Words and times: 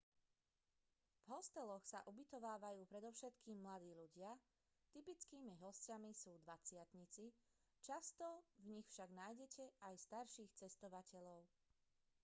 v 1.13 1.25
hosteloch 1.33 1.85
sa 1.91 1.99
ubytovávajú 2.11 2.81
predovšetkým 2.93 3.57
mladí 3.65 3.91
ľudia 4.01 4.31
typickými 4.97 5.53
hosťami 5.63 6.09
sú 6.21 6.31
dvadsiatnici 6.45 7.25
často 7.87 8.27
v 8.65 8.81
nich 8.81 8.87
však 8.93 9.09
nájdete 9.21 9.61
aj 9.87 10.01
starších 10.05 10.51
cestovateľov 10.61 11.39